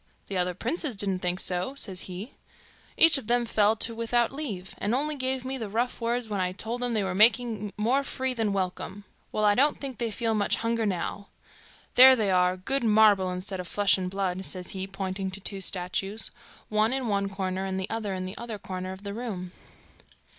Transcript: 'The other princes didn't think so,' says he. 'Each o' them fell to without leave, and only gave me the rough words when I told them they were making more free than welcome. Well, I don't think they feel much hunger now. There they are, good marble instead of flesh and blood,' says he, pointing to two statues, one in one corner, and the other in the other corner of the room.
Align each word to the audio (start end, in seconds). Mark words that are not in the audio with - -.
'The 0.29 0.35
other 0.37 0.55
princes 0.55 0.95
didn't 0.95 1.19
think 1.19 1.39
so,' 1.39 1.75
says 1.75 2.09
he. 2.09 2.33
'Each 2.97 3.19
o' 3.19 3.21
them 3.21 3.45
fell 3.45 3.75
to 3.75 3.93
without 3.93 4.31
leave, 4.31 4.73
and 4.79 4.95
only 4.95 5.15
gave 5.15 5.45
me 5.45 5.59
the 5.59 5.69
rough 5.69 6.01
words 6.01 6.27
when 6.27 6.39
I 6.41 6.53
told 6.53 6.81
them 6.81 6.93
they 6.93 7.03
were 7.03 7.13
making 7.13 7.71
more 7.77 8.01
free 8.03 8.33
than 8.33 8.51
welcome. 8.51 9.03
Well, 9.31 9.45
I 9.45 9.53
don't 9.53 9.79
think 9.79 9.99
they 9.99 10.09
feel 10.09 10.33
much 10.33 10.55
hunger 10.55 10.87
now. 10.87 11.27
There 11.93 12.15
they 12.15 12.31
are, 12.31 12.57
good 12.57 12.83
marble 12.83 13.29
instead 13.29 13.59
of 13.59 13.67
flesh 13.67 13.95
and 13.95 14.09
blood,' 14.09 14.43
says 14.43 14.71
he, 14.71 14.87
pointing 14.87 15.29
to 15.29 15.39
two 15.39 15.61
statues, 15.61 16.31
one 16.67 16.93
in 16.93 17.07
one 17.07 17.29
corner, 17.29 17.65
and 17.65 17.79
the 17.79 17.87
other 17.91 18.15
in 18.15 18.25
the 18.25 18.35
other 18.39 18.57
corner 18.57 18.93
of 18.93 19.03
the 19.03 19.13
room. 19.13 19.51